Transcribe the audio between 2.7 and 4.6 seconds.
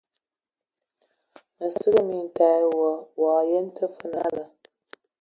wa, wa yəm tə fə nala.